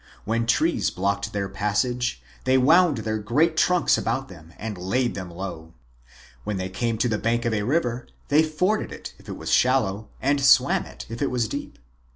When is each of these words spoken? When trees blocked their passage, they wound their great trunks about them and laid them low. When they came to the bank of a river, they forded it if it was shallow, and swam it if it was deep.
When 0.25 0.47
trees 0.47 0.89
blocked 0.89 1.31
their 1.31 1.47
passage, 1.47 2.23
they 2.45 2.57
wound 2.57 2.97
their 3.05 3.19
great 3.19 3.55
trunks 3.55 3.99
about 3.99 4.29
them 4.29 4.51
and 4.57 4.75
laid 4.75 5.13
them 5.13 5.29
low. 5.29 5.75
When 6.43 6.57
they 6.57 6.69
came 6.69 6.97
to 6.97 7.07
the 7.07 7.19
bank 7.19 7.45
of 7.45 7.53
a 7.53 7.61
river, 7.61 8.07
they 8.29 8.41
forded 8.41 8.91
it 8.91 9.13
if 9.19 9.29
it 9.29 9.37
was 9.37 9.51
shallow, 9.51 10.09
and 10.19 10.43
swam 10.43 10.87
it 10.87 11.05
if 11.07 11.21
it 11.21 11.29
was 11.29 11.47
deep. 11.47 11.77